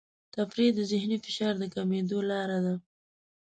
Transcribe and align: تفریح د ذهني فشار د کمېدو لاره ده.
تفریح 0.35 0.69
د 0.75 0.79
ذهني 0.91 1.17
فشار 1.25 1.53
د 1.61 1.63
کمېدو 1.75 2.19
لاره 2.29 2.57
ده. 2.65 2.75